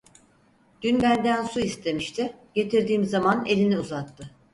[0.81, 4.31] Dün benden su istemişti, getirdiğim zaman elini uzattı…